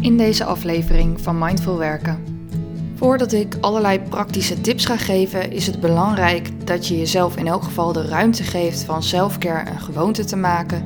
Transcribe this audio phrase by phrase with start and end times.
[0.00, 2.36] in deze aflevering van Mindful Werken.
[2.94, 7.62] Voordat ik allerlei praktische tips ga geven, is het belangrijk dat je jezelf in elk
[7.62, 10.84] geval de ruimte geeft van selfcare een gewoonte te maken.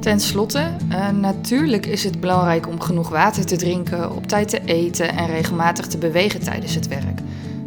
[0.00, 4.60] Ten slotte, uh, natuurlijk is het belangrijk om genoeg water te drinken, op tijd te
[4.64, 7.20] eten en regelmatig te bewegen tijdens het werk.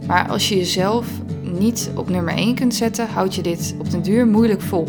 [0.08, 1.08] Maar als je jezelf
[1.42, 4.88] niet op nummer 1 kunt zetten, houd je dit op den duur moeilijk vol.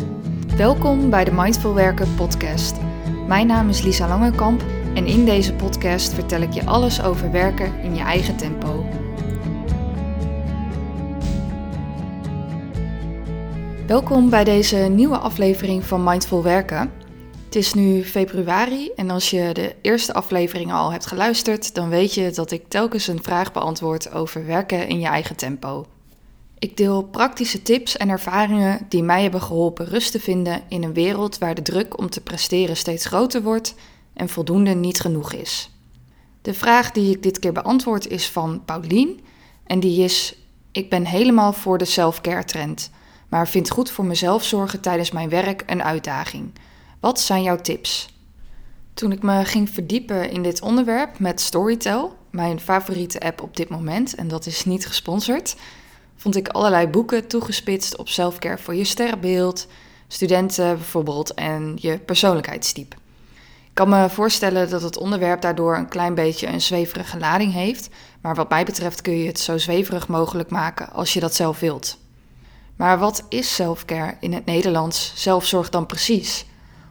[0.57, 2.75] Welkom bij de Mindful Werken podcast.
[3.27, 4.63] Mijn naam is Lisa Langekamp
[4.93, 8.85] en in deze podcast vertel ik je alles over werken in je eigen tempo.
[13.87, 16.91] Welkom bij deze nieuwe aflevering van Mindful Werken.
[17.45, 22.13] Het is nu februari en als je de eerste afleveringen al hebt geluisterd, dan weet
[22.13, 25.85] je dat ik telkens een vraag beantwoord over werken in je eigen tempo.
[26.59, 30.93] Ik deel praktische tips en ervaringen die mij hebben geholpen rust te vinden in een
[30.93, 33.75] wereld waar de druk om te presteren steeds groter wordt
[34.13, 35.71] en voldoende niet genoeg is.
[36.41, 39.19] De vraag die ik dit keer beantwoord is van Paulien
[39.63, 40.35] en die is:
[40.71, 42.91] Ik ben helemaal voor de self-care trend,
[43.29, 46.51] maar vind goed voor mezelf zorgen tijdens mijn werk een uitdaging.
[46.99, 48.19] Wat zijn jouw tips?
[48.93, 53.69] Toen ik me ging verdiepen in dit onderwerp met Storytel, mijn favoriete app op dit
[53.69, 55.55] moment, en dat is niet gesponsord,
[56.15, 59.67] vond ik allerlei boeken toegespitst op selfcare voor je sterrenbeeld,
[60.07, 62.95] studenten bijvoorbeeld en je persoonlijkheidstype.
[63.71, 67.89] Ik kan me voorstellen dat het onderwerp daardoor een klein beetje een zweverige lading heeft,
[68.21, 71.59] maar wat mij betreft kun je het zo zweverig mogelijk maken als je dat zelf
[71.59, 71.97] wilt.
[72.75, 76.45] Maar wat is selfcare in het Nederlands zelfzorg dan precies?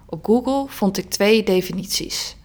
[0.06, 2.36] Op Google vond ik twee definities.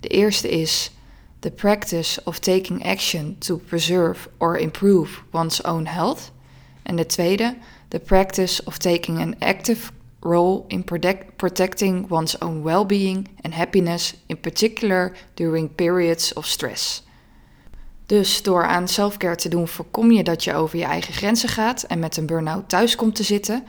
[0.00, 0.92] De eerste is
[1.38, 6.32] the practice of taking action to preserve or improve one's own health.
[6.82, 7.56] En de tweede,
[7.88, 14.14] the practice of taking an active role in protect, protecting one's own well-being and happiness,
[14.26, 17.04] in particular during periods of stress.
[18.06, 21.82] Dus door aan selfcare te doen voorkom je dat je over je eigen grenzen gaat
[21.82, 23.64] en met een burn-out thuis komt te zitten.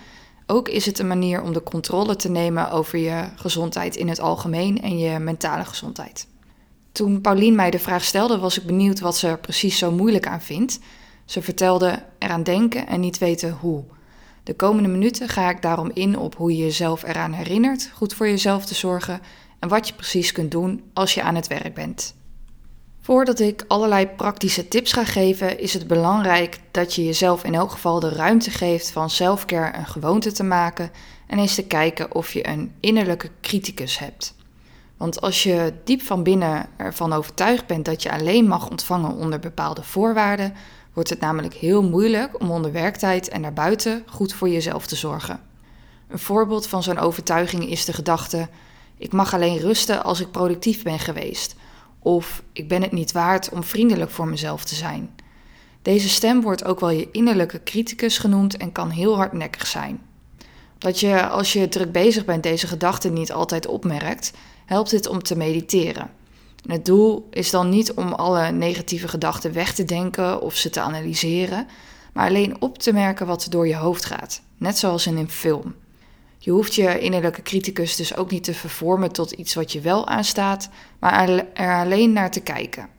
[0.45, 4.19] Ook is het een manier om de controle te nemen over je gezondheid in het
[4.19, 6.27] algemeen en je mentale gezondheid.
[6.91, 10.27] Toen Paulien mij de vraag stelde, was ik benieuwd wat ze er precies zo moeilijk
[10.27, 10.79] aan vindt.
[11.25, 13.83] Ze vertelde eraan denken en niet weten hoe.
[14.47, 18.27] De komende minuten ga ik daarom in op hoe je jezelf eraan herinnert goed voor
[18.27, 19.21] jezelf te zorgen
[19.59, 22.15] en wat je precies kunt doen als je aan het werk bent.
[23.01, 27.71] Voordat ik allerlei praktische tips ga geven, is het belangrijk dat je jezelf in elk
[27.71, 30.91] geval de ruimte geeft van selfcare een gewoonte te maken
[31.27, 34.35] en eens te kijken of je een innerlijke criticus hebt.
[34.97, 39.39] Want als je diep van binnen ervan overtuigd bent dat je alleen mag ontvangen onder
[39.39, 40.53] bepaalde voorwaarden,
[40.97, 45.39] wordt het namelijk heel moeilijk om onder werktijd en daarbuiten goed voor jezelf te zorgen.
[46.07, 48.47] Een voorbeeld van zo'n overtuiging is de gedachte:
[48.97, 51.55] ik mag alleen rusten als ik productief ben geweest.
[51.99, 55.15] Of ik ben het niet waard om vriendelijk voor mezelf te zijn.
[55.81, 60.01] Deze stem wordt ook wel je innerlijke criticus genoemd en kan heel hardnekkig zijn.
[60.77, 64.33] Dat je als je druk bezig bent deze gedachten niet altijd opmerkt,
[64.65, 66.16] helpt dit om te mediteren
[66.67, 70.81] het doel is dan niet om alle negatieve gedachten weg te denken of ze te
[70.81, 71.67] analyseren,
[72.13, 75.75] maar alleen op te merken wat door je hoofd gaat, net zoals in een film.
[76.37, 80.07] Je hoeft je innerlijke criticus dus ook niet te vervormen tot iets wat je wel
[80.07, 80.69] aanstaat,
[80.99, 82.89] maar er alleen naar te kijken.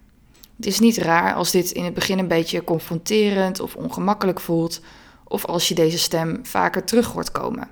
[0.56, 4.81] Het is niet raar als dit in het begin een beetje confronterend of ongemakkelijk voelt,
[5.25, 7.69] of als je deze stem vaker terug hoort komen.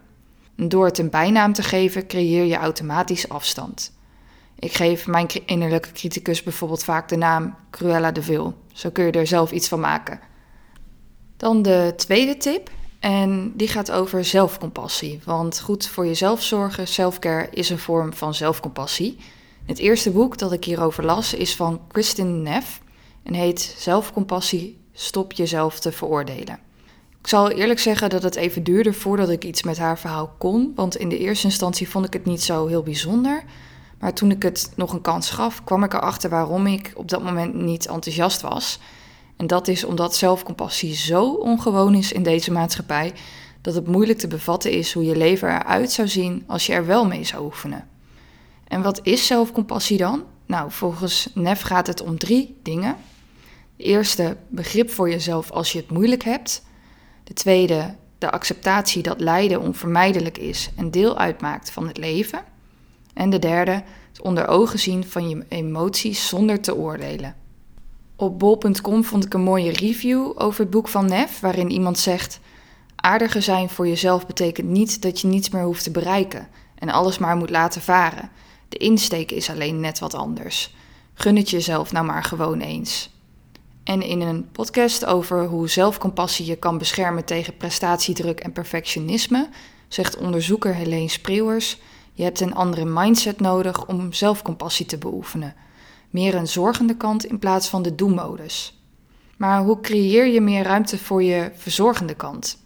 [0.57, 3.93] door het een bijnaam te geven, creëer je automatisch afstand.
[4.59, 8.55] Ik geef mijn innerlijke criticus bijvoorbeeld vaak de naam Cruella de Vil.
[8.73, 10.21] Zo kun je er zelf iets van maken.
[11.37, 12.71] Dan de tweede tip.
[13.01, 15.21] En die gaat over zelfcompassie.
[15.25, 19.19] Want goed voor jezelf zorgen, selfcare, is een vorm van zelfcompassie.
[19.67, 22.81] Het eerste boek dat ik hierover las is van Kristin Neff
[23.23, 26.59] en heet Zelfcompassie, stop jezelf te veroordelen.
[27.21, 30.73] Ik zal eerlijk zeggen dat het even duurde voordat ik iets met haar verhaal kon,
[30.75, 33.45] want in de eerste instantie vond ik het niet zo heel bijzonder.
[33.99, 37.23] Maar toen ik het nog een kans gaf, kwam ik erachter waarom ik op dat
[37.23, 38.79] moment niet enthousiast was.
[39.37, 43.13] En dat is omdat zelfcompassie zo ongewoon is in deze maatschappij
[43.61, 46.87] dat het moeilijk te bevatten is hoe je leven eruit zou zien als je er
[46.87, 47.89] wel mee zou oefenen.
[48.69, 50.25] En wat is zelfcompassie dan?
[50.47, 52.97] Nou, volgens Nef gaat het om drie dingen.
[53.77, 56.63] De eerste, begrip voor jezelf als je het moeilijk hebt.
[57.25, 62.41] De tweede, de acceptatie dat lijden onvermijdelijk is en deel uitmaakt van het leven.
[63.17, 67.35] En de derde, het onder ogen zien van je emoties zonder te oordelen.
[68.17, 72.41] Op bol.com vond ik een mooie review over het boek van Neff, waarin iemand zegt:
[72.97, 76.49] Aardiger zijn voor jezelf betekent niet dat je niets meer hoeft te bereiken
[76.79, 78.31] en alles maar moet laten varen.
[78.69, 80.75] De insteek is alleen net wat anders.
[81.15, 83.11] Gun het jezelf nou maar gewoon eens.
[83.85, 89.49] En in een podcast over hoe zelfcompassie je kan beschermen tegen prestatiedruk en perfectionisme,
[89.89, 91.79] zegt onderzoeker Helene Spreeuwers:
[92.17, 95.55] Je hebt een andere mindset nodig om zelfcompassie te beoefenen.
[96.11, 98.81] Meer een zorgende kant in plaats van de doemodus.
[99.37, 102.59] Maar hoe creëer je meer ruimte voor je verzorgende kant?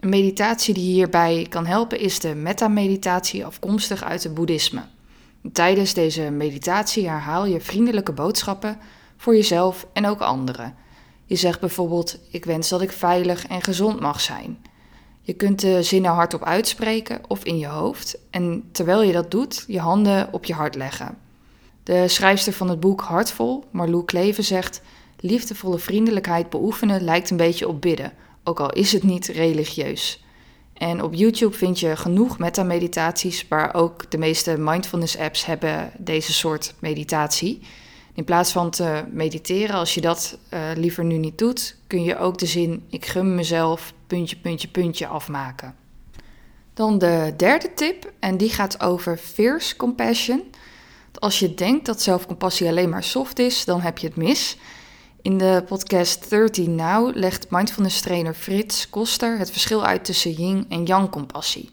[0.00, 4.82] Een meditatie die hierbij kan helpen is de metta-meditatie afkomstig uit het boeddhisme.
[5.52, 8.78] Tijdens deze meditatie herhaal je vriendelijke boodschappen
[9.16, 10.74] voor jezelf en ook anderen.
[11.24, 14.58] Je zegt bijvoorbeeld: Ik wens dat ik veilig en gezond mag zijn.
[15.26, 19.64] Je kunt de zinnen hardop uitspreken of in je hoofd en terwijl je dat doet,
[19.66, 21.18] je handen op je hart leggen.
[21.82, 24.82] De schrijfster van het boek Hartvol, Marlou Kleven, zegt:
[25.20, 28.12] Liefdevolle vriendelijkheid beoefenen lijkt een beetje op bidden,
[28.44, 30.24] ook al is het niet religieus.
[30.74, 36.74] En op YouTube vind je genoeg meta-meditaties, waar ook de meeste mindfulness-apps hebben deze soort
[36.78, 37.62] meditatie.
[38.16, 42.18] In plaats van te mediteren, als je dat uh, liever nu niet doet, kun je
[42.18, 45.74] ook de zin ik gun mezelf puntje, puntje, puntje afmaken.
[46.74, 50.42] Dan de derde tip, en die gaat over fierce compassion.
[51.18, 54.56] Als je denkt dat zelfcompassie alleen maar soft is, dan heb je het mis.
[55.22, 60.66] In de podcast 13 Now legt mindfulness trainer Frits Koster het verschil uit tussen yin
[60.68, 61.70] en yang compassie.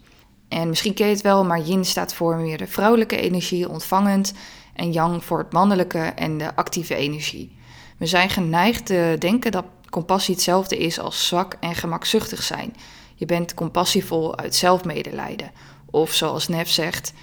[0.47, 4.33] En misschien ken je het wel, maar yin staat voor meer de vrouwelijke energie, ontvangend,
[4.73, 7.57] en yang voor het mannelijke en de actieve energie.
[7.97, 12.75] We zijn geneigd te denken dat compassie hetzelfde is als zwak en gemakzuchtig zijn.
[13.15, 15.51] Je bent compassievol uit zelfmedelijden.
[15.85, 17.13] Of zoals Nev zegt,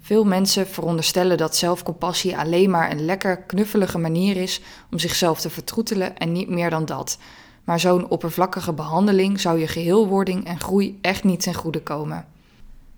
[0.00, 5.50] veel mensen veronderstellen dat zelfcompassie alleen maar een lekker knuffelige manier is om zichzelf te
[5.50, 7.18] vertroetelen en niet meer dan dat.
[7.64, 12.26] Maar zo'n oppervlakkige behandeling zou je geheelwording en groei echt niet ten goede komen.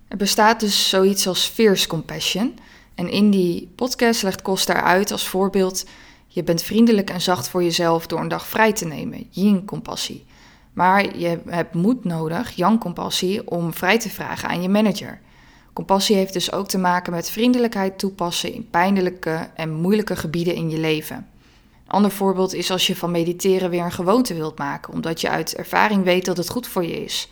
[0.07, 2.59] Er bestaat dus zoiets als fierce compassion.
[3.01, 5.85] En in die podcast legt Costa uit als voorbeeld:
[6.27, 10.25] je bent vriendelijk en zacht voor jezelf door een dag vrij te nemen, yin-compassie.
[10.73, 15.21] Maar je hebt moed nodig, yang-compassie, om vrij te vragen aan je manager.
[15.73, 20.69] Compassie heeft dus ook te maken met vriendelijkheid toepassen in pijnlijke en moeilijke gebieden in
[20.69, 21.15] je leven.
[21.15, 25.29] Een ander voorbeeld is als je van mediteren weer een gewoonte wilt maken, omdat je
[25.29, 27.29] uit ervaring weet dat het goed voor je is.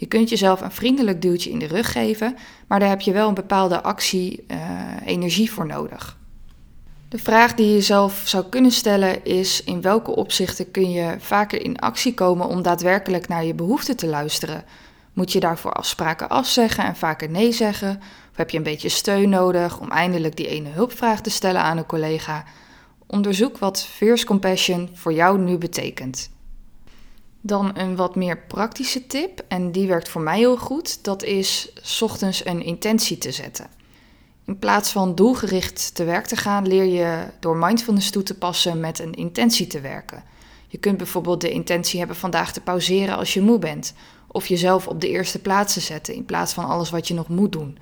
[0.00, 2.36] Je kunt jezelf een vriendelijk duwtje in de rug geven,
[2.66, 4.58] maar daar heb je wel een bepaalde actie, uh,
[5.04, 6.16] energie voor nodig.
[7.08, 11.62] De vraag die je jezelf zou kunnen stellen is: in welke opzichten kun je vaker
[11.62, 14.64] in actie komen om daadwerkelijk naar je behoeften te luisteren?
[15.12, 17.96] Moet je daarvoor afspraken afzeggen en vaker nee zeggen?
[18.30, 21.76] Of heb je een beetje steun nodig om eindelijk die ene hulpvraag te stellen aan
[21.76, 22.44] een collega?
[23.06, 26.30] Onderzoek wat Fierce Compassion voor jou nu betekent.
[27.40, 31.04] Dan een wat meer praktische tip, en die werkt voor mij heel goed.
[31.04, 33.66] Dat is ochtends een intentie te zetten.
[34.46, 38.80] In plaats van doelgericht te werk te gaan, leer je door mindfulness toe te passen
[38.80, 40.24] met een intentie te werken.
[40.66, 43.94] Je kunt bijvoorbeeld de intentie hebben vandaag te pauzeren als je moe bent,
[44.26, 47.28] of jezelf op de eerste plaats te zetten in plaats van alles wat je nog
[47.28, 47.78] moet doen.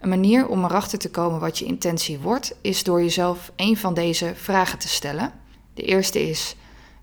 [0.00, 3.94] Een manier om erachter te komen wat je intentie wordt, is door jezelf een van
[3.94, 5.32] deze vragen te stellen.
[5.74, 6.56] De eerste is: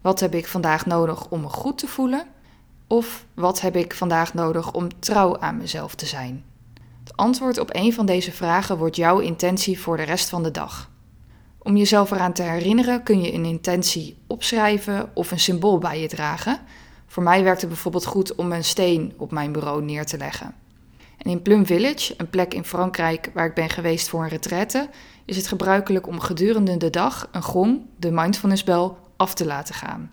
[0.05, 2.23] wat heb ik vandaag nodig om me goed te voelen?
[2.87, 6.43] Of wat heb ik vandaag nodig om trouw aan mezelf te zijn?
[7.03, 10.51] Het antwoord op een van deze vragen wordt jouw intentie voor de rest van de
[10.51, 10.89] dag.
[11.57, 16.07] Om jezelf eraan te herinneren kun je een intentie opschrijven of een symbool bij je
[16.07, 16.59] dragen.
[17.07, 20.55] Voor mij werkt het bijvoorbeeld goed om een steen op mijn bureau neer te leggen.
[21.17, 24.89] En in Plum Village, een plek in Frankrijk waar ik ben geweest voor een retraite,
[25.25, 30.11] is het gebruikelijk om gedurende de dag een gong, de mindfulnessbel, af te laten gaan.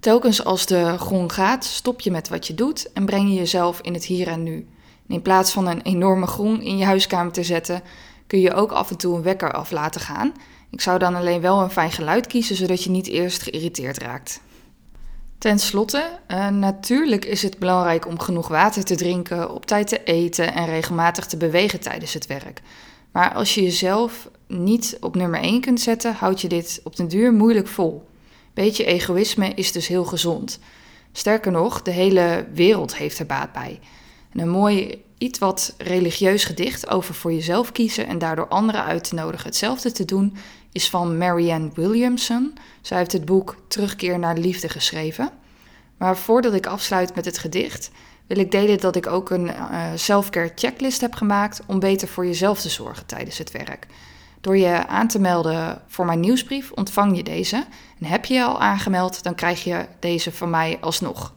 [0.00, 3.80] Telkens als de gong gaat, stop je met wat je doet en breng je jezelf
[3.80, 4.68] in het hier en nu.
[5.06, 7.82] in plaats van een enorme gong in je huiskamer te zetten,
[8.26, 10.32] kun je ook af en toe een wekker af laten gaan.
[10.70, 14.40] Ik zou dan alleen wel een fijn geluid kiezen, zodat je niet eerst geïrriteerd raakt.
[15.38, 20.02] Ten slotte, uh, natuurlijk is het belangrijk om genoeg water te drinken, op tijd te
[20.02, 22.60] eten en regelmatig te bewegen tijdens het werk.
[23.12, 27.08] Maar als je jezelf niet op nummer 1 kunt zetten, houd je dit op den
[27.08, 28.08] duur moeilijk vol.
[28.54, 30.58] Beetje egoïsme is dus heel gezond.
[31.12, 33.80] Sterker nog, de hele wereld heeft er baat bij.
[34.32, 39.04] En een mooi, iets wat religieus gedicht over voor jezelf kiezen en daardoor anderen uit
[39.04, 40.36] te nodigen hetzelfde te doen,
[40.72, 42.54] is van Marianne Williamson.
[42.80, 45.30] Zij heeft het boek Terugkeer naar de Liefde geschreven.
[45.96, 47.90] Maar voordat ik afsluit met het gedicht,
[48.26, 52.26] wil ik delen dat ik ook een uh, self-care checklist heb gemaakt om beter voor
[52.26, 53.86] jezelf te zorgen tijdens het werk.
[54.40, 57.66] Door je aan te melden voor mijn nieuwsbrief ontvang je deze.
[57.98, 61.34] En heb je je al aangemeld, dan krijg je deze van mij alsnog.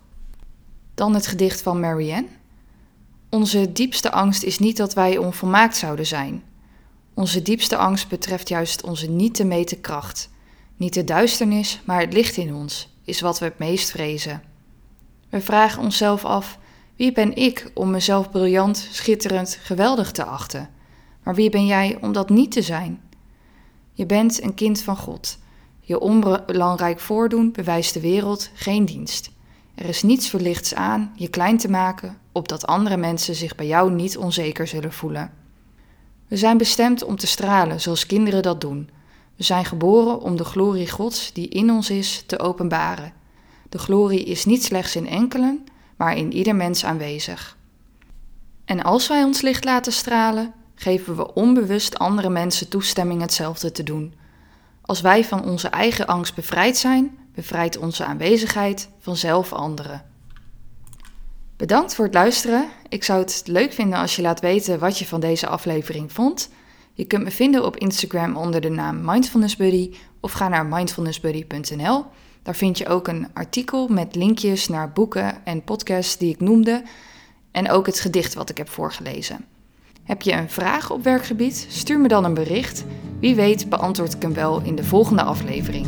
[0.94, 2.28] Dan het gedicht van Marianne.
[3.30, 6.44] Onze diepste angst is niet dat wij onvolmaakt zouden zijn.
[7.14, 10.30] Onze diepste angst betreft juist onze niet te meten kracht.
[10.78, 14.44] Niet de duisternis, maar het licht in ons is wat we het meest vrezen.
[15.30, 16.58] We vragen onszelf af:
[16.96, 20.70] wie ben ik om mezelf briljant, schitterend, geweldig te achten?
[21.24, 23.02] Maar wie ben jij om dat niet te zijn?
[23.94, 25.38] Je bent een kind van God.
[25.80, 29.32] Je onbelangrijk voordoen bewijst de wereld geen dienst.
[29.76, 33.92] Er is niets verlichts aan je klein te maken, opdat andere mensen zich bij jou
[33.92, 35.32] niet onzeker zullen voelen.
[36.28, 38.90] We zijn bestemd om te stralen zoals kinderen dat doen.
[39.36, 43.14] We zijn geboren om de glorie Gods die in ons is te openbaren.
[43.70, 45.64] De glorie is niet slechts in enkelen,
[45.96, 47.58] maar in ieder mens aanwezig.
[48.66, 53.84] En als wij ons licht laten stralen, geven we onbewust andere mensen toestemming hetzelfde te
[53.84, 54.14] doen.
[54.82, 60.04] Als wij van onze eigen angst bevrijd zijn, bevrijdt onze aanwezigheid vanzelf anderen.
[61.58, 62.70] Bedankt voor het luisteren.
[62.90, 66.50] Ik zou het leuk vinden als je laat weten wat je van deze aflevering vond.
[66.94, 72.06] Je kunt me vinden op Instagram onder de naam Mindfulness Buddy of ga naar mindfulnessbuddy.nl.
[72.42, 76.84] Daar vind je ook een artikel met linkjes naar boeken en podcasts die ik noemde
[77.52, 79.46] en ook het gedicht wat ik heb voorgelezen.
[80.04, 81.66] Heb je een vraag op werkgebied?
[81.70, 82.86] Stuur me dan een bericht.
[83.20, 85.88] Wie weet beantwoord ik hem wel in de volgende aflevering.